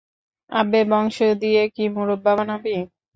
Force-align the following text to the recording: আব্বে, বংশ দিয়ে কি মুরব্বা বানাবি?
আব্বে, 0.49 0.81
বংশ 0.91 1.17
দিয়ে 1.41 1.63
কি 1.75 1.83
মুরব্বা 1.95 2.31
বানাবি? 2.37 2.75